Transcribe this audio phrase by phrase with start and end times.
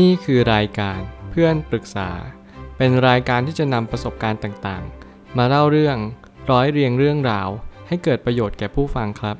[0.00, 2.10] นี่คือรายการเพื่อนปรึกษา
[2.76, 5.96] เป็นรายการที่จะนำประสบการณ์ต่างๆ มาเล่าเรื่อง
[6.50, 7.48] ร้อยเรียงเรื่องราว
[7.88, 9.36] ให้เกิดประโยชน์แก่ผู้ฟังครับ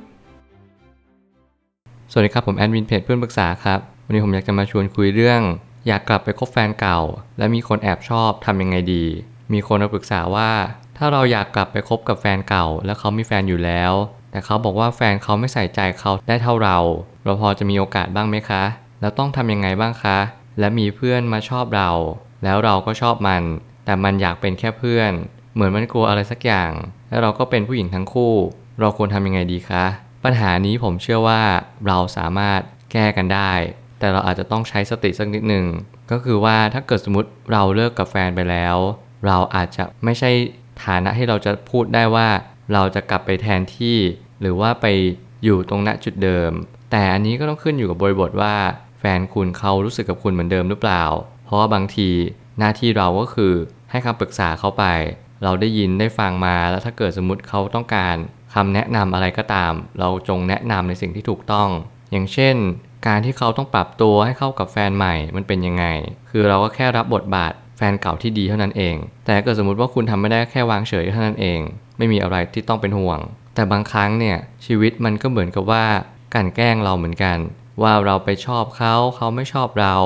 [2.10, 5.40] สวัสดีครับผมแอดมินเพจเพื่อนปรึกษาครับ วันนี้ผมอยากจะมาชวนคุยเรื่อง
[5.86, 7.00] อยากกลับไปคบแฟนเก่า
[7.38, 9.04] และมีคนแอบชอบทำยังไงดี
[9.52, 10.50] มีคนมาปรึกษาว่า
[10.96, 13.92] ถ้าเราอยากกลับไปคบกับแฟนเก่า แล้วเขามีแฟนอยู่แล้ว
[14.30, 16.78] แต่เขาบอกว่าแฟนเขาไม่ใส่ใจเขาได้เท่าเรา
[17.24, 18.62] เราพอจะมีโอกาสบ้างไหมคะ
[19.00, 20.18] แล้วต้องทำยังไงบ้างคะ
[20.58, 21.90] และมีเพื่อนมาชอบเรา
[22.44, 23.42] แล้วเราก็ชอบมัน
[23.84, 25.12] แต่มันอยากเป็นแค่เพื่อน
[25.54, 26.72] เหมือนมันกลัวอะไรสักอย่าง
[27.08, 28.34] แล้วเราก็เป็นผู้หญิงทั้งคู่
[28.80, 29.84] เราควรทำยังไงดีคะ
[30.24, 31.42] ปัญหานี้ผมเชื่อว่า
[31.86, 32.60] เราสามารถ
[32.92, 33.52] แก้กันได้
[33.98, 35.66] แต่เราอาจจะต้องใช้สติสักนิดหนึ่ง
[36.10, 38.76] ก็คือว่าถ้าเกิดสมมติเราเลิกกับแฟนไปแล้ว
[39.26, 40.30] เราอาจจะไม่ใช่
[40.84, 42.28] ฐานะที่เราจะพูดได้ว่า
[42.72, 43.98] เราจะกลับไปแทนที่
[44.40, 44.86] หรือว่าไป
[45.44, 46.50] อยู่ตรงณจุดเดิม
[46.90, 48.54] แต่อันนี้ก็ต้องขึ้นอยู่กับบริบทว่า
[49.04, 51.04] แฟนคุณเขารู้สึกกับคุณเหมือนเดิมหรือเปล่า
[51.44, 52.10] เพราะว่าบางที
[52.58, 53.54] หน้าที่เราก็คือ
[53.90, 54.84] ให้คำปรึกษาเขาไป
[55.42, 58.16] เราได้ยินได้ฟังมาแล้วถ้าเกิดสมมติเขาต้องการ
[58.54, 61.68] คำแนะนำอะไรก็ตาม เราจงแนะนำในสิ่งที่ถูกต้อง
[62.10, 62.56] อย่างเช่น
[63.06, 65.84] การที่เขาต้องปรับตัวให้เข้ากับแฟนใหม่มันเป็นยังไง
[66.30, 71.60] คือเราก็แค่รับบทบาทแฟนเก่าที่ดีเท่านั้นเอง แต่เกิดสมมติว่าคุณทำไม่ได้แค่วางเฉยเท่านั้นเอง
[71.98, 73.18] ไม่มีอะไรที่ต้องเป็นห่วง
[73.54, 75.84] แต่บางครั้งเนี่ยชีวิตมันก็เหมือนกับว่า
[76.34, 77.38] การแกล้งเราเหมือนกัน
[77.82, 79.96] ว่าเราไปชอบเขาเขาไม่ชอบเรา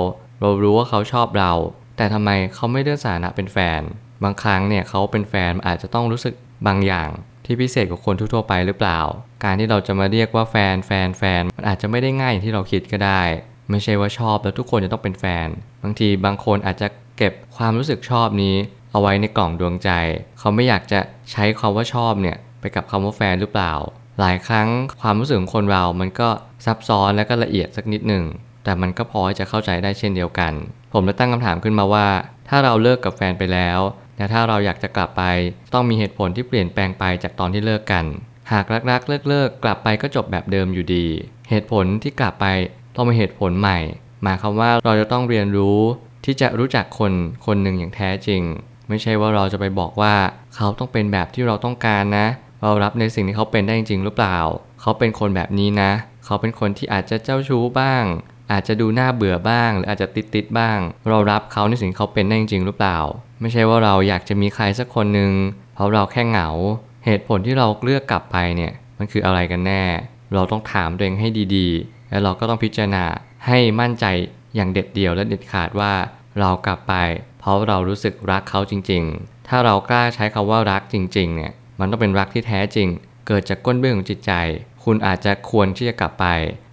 [0.41, 1.53] เรารู้ว่าเขาชอบเรา
[1.97, 3.81] แต่ทำไมเขาไม่เลือนสถานะเป็นแฟน
[4.25, 6.34] บางครั้งเนี่ยเขาเป็นแฟนอาจจะต้องรู้สึก
[6.67, 7.08] บางอย่าง
[7.45, 9.00] ที่พิเศษกว่าคนทั่วไปหรือเปล่า
[9.45, 13.23] การที่เราจะมาเรียกว่าแฟนแฟนแฟนมันอาจจะไม่ได้ง่ายอย่างที่เราคิดก็ได้
[13.70, 15.48] ไม่ใช่ว่าชอบแล้วทุกคนจะต้องเป็นแฟน
[15.83, 18.56] บางทีบางคนอาจจะเก็บความรู้สึกชอบนี้
[18.92, 19.91] เอาไว้ในกล่องดวงใจ
[20.39, 21.01] เขาไม่อยากจะ
[21.33, 23.73] ใช้คำว่าชอบเนี่ยไปกับคำว่าแฟนหรือเปล่า
[24.20, 24.69] หลายครั้ง
[25.03, 26.28] ความรู้สึกของคนเรา มันก็
[26.67, 28.25] ซับซ้อนและก็ละเอียดสักนิดหนึ่ง
[28.64, 30.53] แต่มันก็พอที่จะเข้าใจได้เช่นเดียวกัน
[30.92, 32.08] ผมเลยตั้งคำถามขึ้นมาว่า
[32.48, 33.78] ถ้าเราเลิกกับแฟนไปแล้ว
[34.17, 35.23] และถ้าเราอยากจะกลับไป
[35.73, 38.05] ต้องมีเหตุผลที่เปลี่ยนแปลงไปจากตอนที่เลิกกัน
[38.52, 41.07] หากรักๆ เลิกๆ กลับไปก็จบแบบเดิมอยู่ดี
[41.51, 42.46] เหตุผลที่กลับไป
[42.95, 43.79] ต้องเป็นเหตุผลใหม่
[44.23, 45.79] หมายความว่าเราจะต้องเรียนรู้
[46.24, 47.12] ที่จะรู้จักคน
[47.46, 48.42] คนหนึ่งอย่างแท้จริง
[48.89, 50.14] ไม่ใช่ว่าเราจะไปบอกว่า
[50.55, 52.27] เขาต้องเป็นแบบที่เราต้องการนะ
[52.67, 54.39] เรารับในสิ่งที่เขาเป็นได้จริงหรือเปล่า
[54.81, 55.91] เขาเป็นคนแบบนี้นะ
[56.25, 58.05] เขาเป็นคนที่อาจจะเจ้าชู้บ้าง
[58.53, 60.79] อาจจะดูน่าเบื่อบ้าง หรืออาจจะติดติดบ้าง
[61.09, 62.99] เรารับเขาในสิ่งเขาเป็นได้จริงหรือเปล่า
[63.41, 65.33] ไม่ใช่ว่าเราอยากจะมีใครสักคนหนึ่ง
[65.75, 66.49] เพราะเราแค่เหงา
[67.05, 69.85] เหตุผลที่เราเลือกกลับไปเนี่ยมันคืออะไรกันแน่
[70.35, 73.05] เราต้องถามตัวเองให้ดีๆ แล้วเราก็ต้องพิจารณา
[73.47, 74.05] ให้มั่นใจ
[74.55, 75.93] อย่างเด็ดเดี่ยวและเด็ดขาดว่า
[76.41, 76.95] เรากลับไป
[77.41, 82.89] เพราะเรารู้สึกรักเขาจริง ๆ ถ้าเรากล้าใช้คาว่ารักจริง ๆ เนี่ย มันต้องเป็นรักที่แท้จริง
[83.27, 84.33] เกิดจากก้นเบื้องของจิตใจ
[84.85, 86.27] คุณอาจจะควรที่จะกลับไป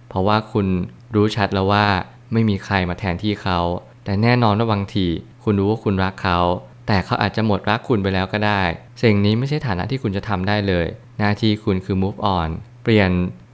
[0.08, 0.66] เพราะว่าคุณ
[1.14, 1.86] รู้ชัดแล้วว่า
[2.32, 3.58] ไม่มีใครมาแทนที่เขา
[4.04, 5.06] แต่แน่นอนว่าบางที
[5.44, 6.38] คุณรู้ว่าคุณรักเขา
[6.86, 8.62] แต่เขาอาจจะหมดรักคุณไปแล้วก็ได้
[9.02, 10.86] สิ่งนี้ไม่ใช่ฐานะที่คุณจะทำได้เลย
[11.18, 12.48] หน้าที่คุณคือ move on
[12.82, 13.10] เปลี่ยน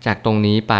[0.07, 0.75] จากตรงนี้ไป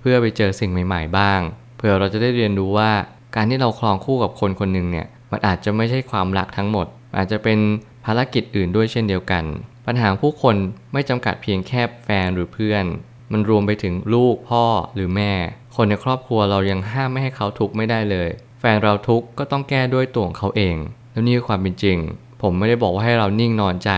[0.00, 1.40] เพื่อไปเจอสิ่งใหม่ ๆ บ้าง
[1.76, 2.90] เพื่อเราจะได้เรียนรู้ว่า
[3.36, 6.86] การที่เราครองคู่กับคนคนหนึ่งเนี่ย มันอาจจะไม่ใช่ความรักทั้งหมด
[7.16, 7.58] อาจจะเป็น
[8.04, 9.44] ภารกิจอื่นด้วยเช่นเดียวกัน
[9.86, 10.56] ปัญหาผู้คน
[10.92, 12.84] ไม่จำกัดเพียงแค่แฟนหรือเพื่อน
[13.32, 14.64] มันรวมไปถึงลูกพ่อ
[14.94, 15.32] หรือแม่
[15.76, 18.28] คนในครอบครัวเรายังห้ามไม่ให้เขาทุกข์ไม่ได้เลย
[18.60, 20.76] แฟนเราทุกข์ก็ต้องแก้ด้วยตัวของเขาเอง
[21.12, 21.98] แล้วนี่คือความเป็นจริง
[22.42, 23.90] ผมไม่ได้บอกว่าให้เรานิ่งนอนใจ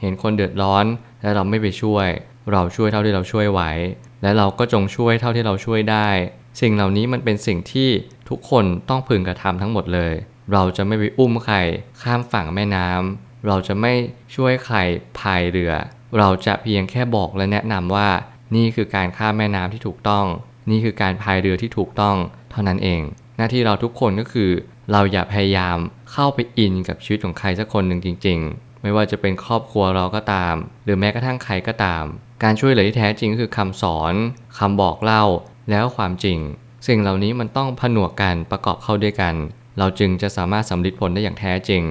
[0.00, 0.84] เห็นคนเดือดร้อน
[1.22, 2.08] และเราไม่ไปช่วย
[2.52, 3.62] เราช่วยเท่าที่เราช่วยไหว
[4.22, 6.08] และเราก็จงช่วยเท่าที่เราช่วยได้
[6.60, 7.88] สิ่งเหล่านี้มันเป็นสิ่งที่
[8.28, 10.14] ทุกคนต้องพึงกระทำทั้งหมดเลย
[10.52, 11.56] เราจะไม่ไปอุ้มใคร
[12.02, 13.92] ข้ามฝั่งแม่น้ำ เราจะไม่
[14.34, 14.78] ช่วยใคร
[15.18, 15.72] พายเรือ
[16.18, 18.08] เราจะเพียงแค่บอกและแนะนำว่า
[18.56, 20.26] นี่คือการข้ามแม่น้ำที่ถูกต้อง
[20.70, 22.16] นี่คือการพายเรือที่ถูกต้อง
[22.50, 23.02] เท่านั้นเอง
[23.36, 24.50] หน้าที่เราทุกคนก็คือ
[24.92, 25.78] เราอย่าพยายาม
[26.12, 32.04] เข้าไปอินกับชีวิตของใครสักคนหนึ่งจริง ๆ ไม่ว่าจะเป็นครอบครัวเราก็ตาม หรือแม้กระทั่งใครก็ตาม
[32.42, 34.14] การช่วยเหลือที่แท้จริงก็คือคำสอน
[34.58, 35.24] คำบอกเล่า
[35.70, 36.38] แล้วความจริง
[36.86, 39.34] สิ่งเหล่านี้มันต้องผนวกกันประกอบเข้าด้วยกัน
[39.78, 41.82] เราจึงจะสามารถสำลิดผลได้อย่างแท้จริง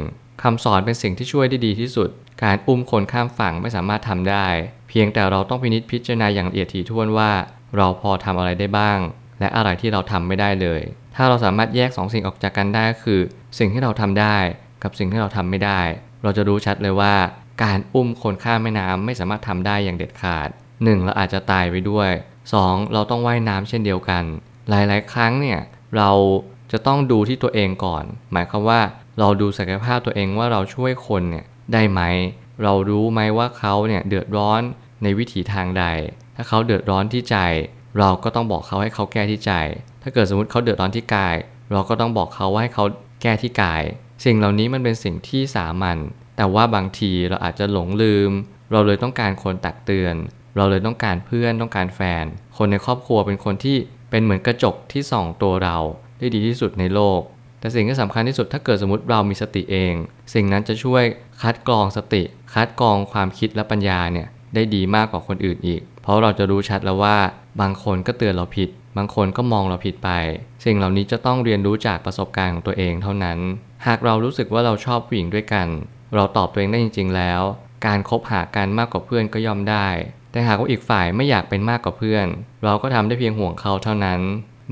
[0.44, 2.10] คำสอนเป็นสิ่งที่ช่วยได้ดีที่สุด
[2.44, 4.48] การอุ้มคนข้ามฝั่งไม่สามารถทำได้
[4.90, 7.32] เพียงแต่เราต้องพินิจพิจารณาอย่างละเอียดถี่ถ้วนว่า
[7.78, 9.00] เราพอทำอะไรได้บ้าง
[9.40, 10.82] และอะไรที่เราทำไม่ได้เลย
[11.16, 13.22] ถ้าเราสามารถแยกสองสิ่งออกจากกันได้ก็คือ
[13.60, 14.38] สิ่งที่เราทำได้
[14.84, 15.82] กับสิ่งที่เราทำไม่ได้
[16.24, 17.16] เราจะรู้ชัดเลยว่า
[17.64, 21.06] การอุ้มคนข้ามแม่น้ำไม่สามารถทำได้อย่างเด็ดขาด 1.
[21.06, 22.10] เราอาจจะตายไปด้วย
[22.54, 22.94] 2.
[22.94, 24.24] เราต้องว่ายน้ำเช่นเดียวกัน
[24.70, 25.60] หลาย ๆ ครั้งเนี่ย
[25.98, 26.12] เรา
[26.72, 28.82] จะต้องดูที่ตัวเองก่อน หมายความว่า
[29.20, 32.02] เราดูศักยภาพตัวเองว่าเราช่วยคนเนี่ยได้ไหม
[32.64, 34.62] เรารู้ไหมว่าเขาเนี่ยเดือดร้อน
[35.04, 35.86] ในวิถีทางใด
[36.36, 37.38] ถ้าเขาเดือดร้อนที่ใจ
[38.00, 39.54] เราก็ต้องบอกเขาให้เขาแก้ที่ใจ
[40.02, 41.36] ถ้าเกิดสมมติเขาเดือดร้อนที่กาย
[41.72, 42.86] เราก็ต้องบอกเขาว่าให้เขา
[43.22, 43.84] แก้ที่กาย
[44.26, 45.98] สิ่งเหล่านี้มันเป็นสิ่งที่สามัญ
[46.38, 48.32] แต่ว่าบางทีเราอาจจะหลงลืม
[48.72, 50.16] เราเลยต้องการคนตักเตือน
[50.56, 52.26] เราเลยต้องการเพื่อนต้องการแฟน
[52.58, 53.78] คนในครอบครัวเป็นคนที่
[54.10, 55.78] เป็นเหมือนกระจกที่ส่องตัวเรา
[56.20, 57.22] ได้ดีที่สุดในโลก
[57.60, 59.94] แต่สิ่งที่สำคัญที่สุดถ้าเกิดสมมติเรามีสติเอง
[60.34, 61.04] สิ่งนั้นจะช่วย
[61.42, 62.24] คัดกรองสติ
[62.54, 67.18] คัดกรองความคิดและปัญญาเนี่ยได้ดีมากกว่าคนอื่นอีก เพราะเราจะรู้ชัดแล้วว่า
[67.62, 70.10] บางคนก็เตือนเราผิด บางคนก็มองเราผิดไป
[70.66, 73.40] สิ่งเหล่านี้จะต้องเรียนรู้จากประสบการณ์ของตัวเองเท่านั้น
[73.88, 75.68] หากเรารู้สึกว่าเราชอบผู้หญิงด้วยกัน
[76.16, 77.42] เราตอบตัวเองได้จริง ๆ แล้ว
[77.86, 79.88] การคบหากันมากกว่าเพื่อนก็ย่อมได้
[80.32, 82.28] แต่หากว่าอีกฝ่ายไม่อยากเป็นมากกว่าเพื่อน
[82.64, 84.22] เราก็ทำได้เพียงห่วงเขาเท่านั้น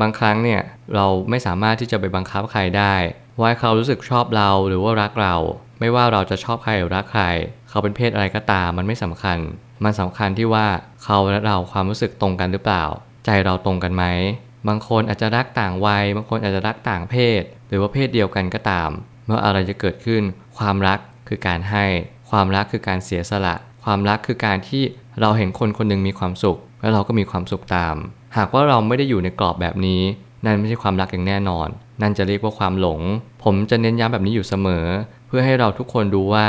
[0.02, 0.62] บางครั้งเนี่ย
[0.96, 2.96] เราไม่สามารถที่จะไปบังคับใครได้
[3.42, 5.36] ว่าเขารู้สึกชอบเราหรือว่ารักเรา
[5.80, 7.26] ไม่ว่าเราจะชอบใครหรือรักใคร
[7.70, 9.38] เขาเป็นเพศอะไรก็ตามมันไม่สำคัญ
[9.84, 10.68] มันสำคัญที่ว่า
[11.04, 12.84] เขาและเราความรู้สึกตรงกันหรือเปล่า
[13.26, 14.04] ใจเราตรงกันไหม
[14.68, 18.90] บางคนอาจจะรักต่างวัย บางคนอาจจะรักต่างเพศ หรือว่าเพศเดียวกันก็ตาม
[19.26, 20.24] เมื่ออะไรจะเกิดขึ้น
[20.58, 21.86] ความรักคือการให้
[22.30, 24.84] ความรักคือการเสียสละ ความรักคือการที่
[25.22, 27.96] เราเห็นคนคนหนึ่งมีความสุข แล้วเราก็มีความสุขตาม
[28.38, 30.02] หากว่าเราไม่ได้อยู่ในกรอบแบบนี้
[30.46, 31.68] นั่นไม่ใช่ความรักอย่างแน่นอน
[32.02, 33.02] นั่นจะเรียกว่าความหลง
[33.44, 34.86] ผมจะเน้นย้ำแบบนี้อยู่เสมอ
[35.28, 36.46] เพื่อให้เราทุกคนดูว่า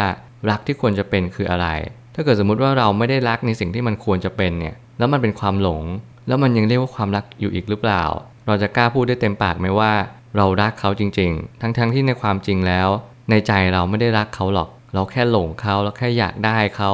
[0.50, 1.66] รักที่ควรจะเป็นคืออะไร
[2.14, 5.82] ถ้าเกิดสมมุติว่าเราไม่ได้รักในสิ่งที่มันควรจะเป็นเนี่ย แล้วมันเป็นความหลง
[6.28, 8.04] แล้วมันยังเรียกว่าความรักอยู่อีกหรือเปล่า
[8.46, 9.92] เราจะกล้าพูดได้เต็มปากไหมว่า
[10.36, 12.88] เรารักเขาจริง ๆ ทั้งๆทที่ในความจริงแล้ว
[13.30, 16.92] ในใจเราไม่ได้รักเขาหรอก เราแค่หลงเขาแล้วแค่อยากได้เขา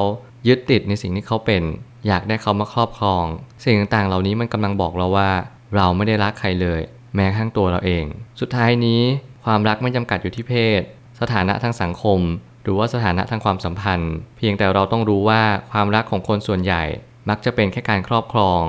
[0.48, 1.62] ยึดติดในสิ่งที่เขาเป็น
[2.06, 3.24] อยากได้เขามาครอบครอง
[3.64, 5.30] สิ่งต่างๆ เหล่านี้มันกำลังบอกเราว่า
[5.76, 6.80] เราไม่ได้รักใครเลย
[7.14, 8.04] แม้ข้างตัวเราเอง
[8.40, 9.00] สุดท้ายนี้
[9.44, 10.80] ความรักไม่จำกัดอยู่ที่เพศ
[11.20, 12.20] สถานะทางสังคม
[12.62, 15.42] หรือว่าสถานะทางความสัมพันธ์ เพียงแต่เราต้องรู้ว่า
[15.72, 16.82] ความรักของคนส่วนใหญ่
[17.28, 18.62] มักจะเป็นแค่การครอบครอง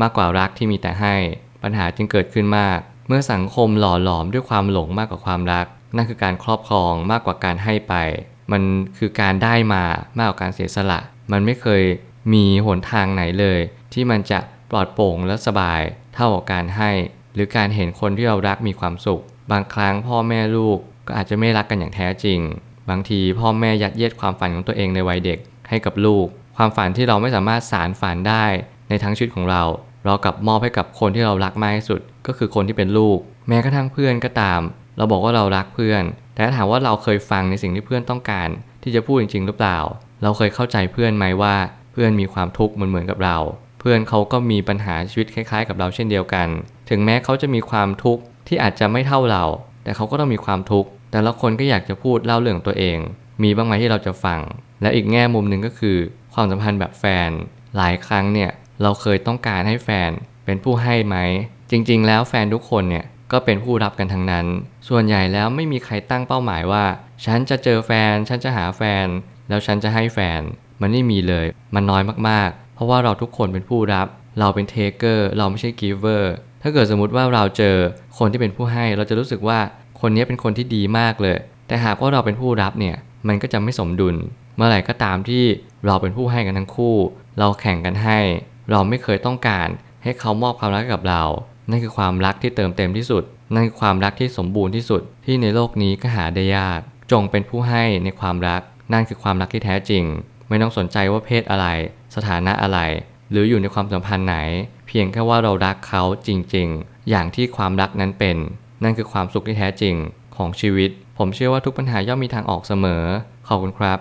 [0.00, 1.14] มากกว่ารักที่มีแต่ให้
[1.62, 2.78] ปัญหาจึงเกิดขึ้นมาก
[3.08, 5.66] เมื่อสังคมหล่อหลอมด้วยความหลงมากกว่าความรัก
[5.96, 7.94] นั่นคือการครอบครองมากกว่าการให้ไป
[8.52, 8.62] มัน
[8.98, 9.82] คือการได้มา
[10.18, 10.98] มากกว่าการเสียสละ
[11.32, 11.82] มันไม่เคย
[12.32, 13.60] มีหนทางไหนเลย
[13.92, 14.38] ที่มันจะ
[14.70, 15.80] ปลอดโปร่งและสบาย
[16.14, 16.90] เท่ากับการให้
[17.34, 19.22] หรือการเห็นคนที่เรารักมีความสุข
[19.52, 22.40] บางครั้งพ่อแม่ลูกก็อาจจะไม่รักกันอย่างแท้จริง
[22.90, 25.38] บางทีพ่อแม่ยัดเยียดความฝันของตัวเองในวัยเด็ก
[25.68, 26.26] ให้กับลูก
[26.56, 28.44] ความฝันที่เราไม่สามารถสารฝันได้
[28.88, 29.62] ในทั้งชีวิตของเรา
[30.04, 34.60] เรากลับมอบให้กับคนที่เรารักมากที่สุด ก็คือคนที่เป็นลูก แม้กระทั่งเพื่อนก็ตาม
[34.96, 36.02] เราบอกว่าเรารักเพื่อน
[36.34, 38.48] แต่ถ้าถามว่าเราเคยฟังในสิ่งที่เพื่อนต้องการ
[38.82, 39.78] ที่จะพูดจริงๆหรือเปล่า
[40.22, 41.54] เราเคยเข้าใจเพื่อนไหมว่า
[41.92, 43.38] เพื่อนมีความทุกข์เหมือนเหมือนกับเรา
[43.80, 46.48] เพื่อนเขาก็มีปัญหาชีวิตคล้ายๆ กับเราเช่นเดียวกัน
[46.90, 49.44] ถึงแม้เขาจะมีความทุกข์ที่อาจจะไม่เท่าเรา
[49.84, 52.98] แต่เขาก็ต้องมีความทุกข์แต่ละคนก็อยากจะพูดเล่าเรื่องตัวเอง
[53.42, 54.40] มีบ้างไหมที่เราจะฟัง
[54.82, 55.98] และอีกแง่มุมหนึ่งก็คือ
[56.34, 57.30] ความสัมพันธ์แบบแฟน
[57.76, 58.50] หลายครั้งเนี่ย
[58.82, 60.10] เราเคยต้องการให้แฟน
[60.44, 61.16] เป็นผู้ให้ไหม
[61.70, 64.46] จริง ๆ แล้วแฟนทุกคนเนี่ยก็เป็นผู้รับกันทั้งนั้น
[64.88, 66.84] ส่วนใหญ่แล้วไม่มีใครตั้งเป้าหมายว่า
[67.24, 69.06] ฉันจะเจอแฟน ฉันจะหาแฟน
[69.48, 70.42] แล้วฉันจะให้แฟน
[70.82, 74.06] มันไม่มีเลย มันน้อยมากๆ เพราะว่าเราทุกคนเป็นผู้รับ
[74.40, 77.76] เราเป็น taker เราไม่ใช่ giver ถ้าเกิดสมมติว่าเราเจอ
[78.18, 79.58] คนที่เป็นผู้ให้ เราจะรู้สึกว่า
[80.00, 81.36] คนนี้เป็นคนที่ดีมากเลย
[81.68, 82.96] แต่หากว่าเราเป็นผู้รับเนี่ย
[83.28, 84.16] มันก็จะไม่สมดุล
[84.56, 85.44] เมื่อไหร่ก็ตามที่
[85.86, 86.96] เราเป็นผู้ให้กันทั้งคู่
[87.38, 88.18] เราแข่งกันให้
[88.70, 89.68] เราไม่เคยต้องการ
[90.02, 91.22] ให้เขามอบความรักกับเรา
[91.70, 93.22] นั่นคือความรักที่เติมเต็มที่สุด
[93.54, 96.80] นั่นคือความรักที่สมบูรณ์ที่สุด ที่ในโลกนี้ก็หาได้ยาก
[97.12, 98.62] จงเป็นผู้ให้ในความรัก
[98.92, 100.04] นั่นคือความรักที่แท้จริง
[100.48, 101.66] ไม่ต้องสนใจว่าเพศอะไร
[102.16, 102.78] สถานะอะไร
[103.30, 104.36] หรืออยู่ในความสัมพันธ์ไหน
[104.86, 108.36] เพียงแค่ว่าเรารักเขาจริงๆ อย่างที่ความรักนั้นเป็น
[108.82, 109.94] นั่นคือความสุขที่แท้จริง
[110.36, 113.04] ของชีวิต ผมเชื่อว่าทุกปัญหาย่อมมีทางออกเสมอ
[113.48, 113.98] ขอบคุณครับ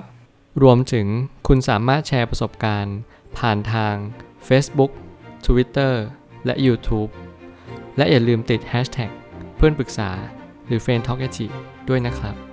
[0.63, 1.07] รวมถึง
[1.47, 2.97] คุณสามารถแชร์ประสบการณ์
[3.37, 3.95] ผ่านทาง
[4.47, 4.91] Facebook
[5.45, 5.93] Twitter
[6.45, 7.09] และ YouTube
[7.97, 9.11] และอย่าลืมติด Hashtag
[9.55, 10.09] เพื่อนปรึกษา
[10.65, 11.21] หรือ f r ร e n d t a l k
[11.89, 12.50] ด้วยนะครับ